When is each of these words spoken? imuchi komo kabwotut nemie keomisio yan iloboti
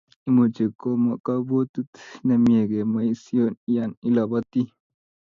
imuchi 0.27 0.65
komo 0.79 1.11
kabwotut 1.25 1.89
nemie 2.25 2.61
keomisio 2.69 3.45
yan 3.75 3.91
iloboti 4.07 4.61